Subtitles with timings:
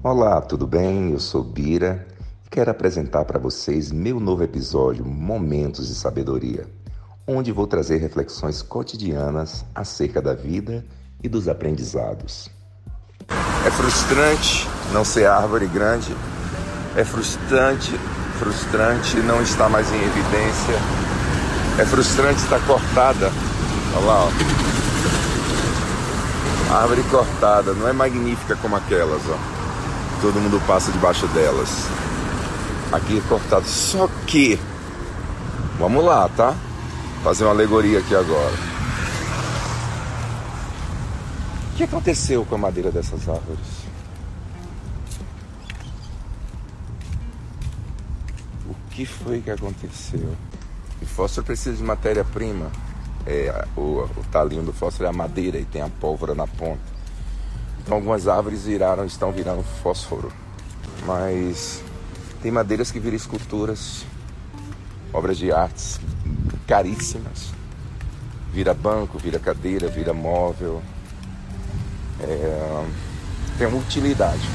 [0.00, 1.10] Olá, tudo bem?
[1.10, 2.06] Eu sou Bira
[2.46, 6.68] e quero apresentar para vocês meu novo episódio Momentos de Sabedoria,
[7.26, 10.86] onde vou trazer reflexões cotidianas acerca da vida
[11.20, 12.48] e dos aprendizados.
[13.66, 16.16] É frustrante não ser árvore grande,
[16.96, 17.90] é frustrante,
[18.38, 21.17] frustrante não estar mais em evidência,
[21.78, 23.32] é frustrante estar cortada.
[23.96, 24.30] Olha lá, ó.
[26.82, 29.58] árvore cortada, não é magnífica como aquelas, ó
[30.20, 31.68] todo mundo passa debaixo delas.
[32.92, 33.66] Aqui é cortado.
[33.66, 34.58] Só que,
[35.78, 36.54] vamos lá, tá?
[37.22, 38.54] Fazer uma alegoria aqui agora.
[41.72, 43.86] O que aconteceu com a madeira dessas árvores?
[48.68, 50.34] O que foi que aconteceu?
[51.00, 52.70] O fósforo precisa de matéria-prima.
[53.26, 56.80] É, o, o talinho do fósforo é a madeira e tem a pólvora na ponta.
[57.80, 60.32] Então algumas árvores viraram, estão virando fósforo.
[61.06, 61.82] Mas
[62.42, 64.04] tem madeiras que viram esculturas,
[65.12, 66.00] obras de artes
[66.66, 67.52] caríssimas.
[68.52, 70.82] Vira banco, vira cadeira, vira móvel.
[72.20, 72.84] É,
[73.56, 74.48] tem uma utilidade.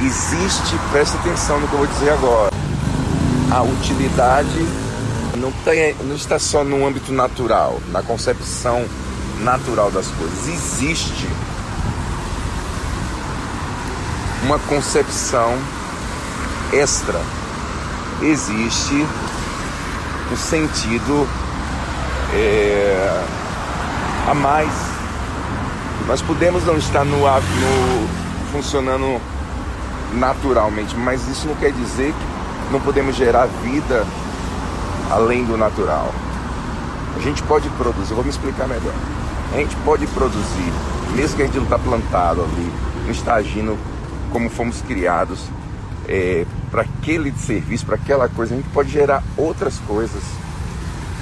[0.00, 2.50] Existe, presta atenção no que eu vou dizer agora.
[3.50, 4.66] A utilidade
[5.36, 8.84] não, tem, não está só no âmbito natural, na concepção
[9.40, 10.48] natural das coisas.
[10.48, 11.26] Existe
[14.42, 15.56] uma concepção
[16.72, 17.20] extra.
[18.20, 19.06] Existe
[20.30, 21.28] o um sentido
[22.34, 23.24] é,
[24.28, 24.72] a mais.
[26.06, 28.08] Nós podemos não estar no, no
[28.52, 29.20] funcionando
[30.14, 32.27] naturalmente, mas isso não quer dizer que
[32.70, 34.06] não podemos gerar vida
[35.10, 36.12] além do natural.
[37.16, 38.94] A gente pode produzir, vou me explicar melhor.
[39.52, 40.72] A gente pode produzir,
[41.14, 42.72] mesmo que a gente não está plantado ali,
[43.04, 43.78] não está agindo
[44.30, 45.40] como fomos criados
[46.08, 50.22] é, para aquele serviço, para aquela coisa, a gente pode gerar outras coisas.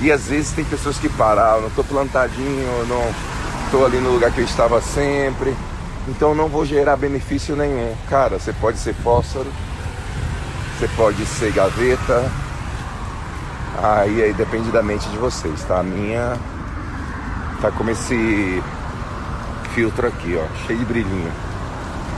[0.00, 3.02] E às vezes tem pessoas que param, não estou plantadinho, não
[3.64, 5.54] estou ali no lugar que eu estava sempre,
[6.08, 7.94] então não vou gerar benefício nenhum.
[8.08, 9.46] Cara, você pode ser fósforo,
[10.78, 12.30] você pode ser gaveta,
[13.82, 15.80] aí, aí depende da mente de vocês, tá?
[15.80, 16.38] A minha
[17.64, 18.62] Tá como esse
[19.74, 21.32] filtro aqui, ó, cheio de brilhinho.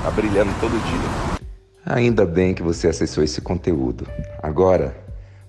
[0.03, 1.39] Tá brilhando todo dia.
[1.85, 4.09] Ainda bem que você acessou esse conteúdo.
[4.43, 4.97] Agora,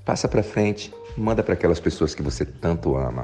[0.05, 3.23] passa para frente, manda para aquelas pessoas que você tanto ama.